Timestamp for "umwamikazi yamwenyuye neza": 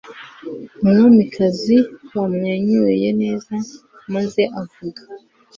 0.83-3.55